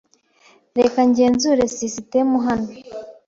Reka 0.77 0.99
ngenzure 1.09 1.63
sisitemu 1.75 2.37
hano. 2.45 2.69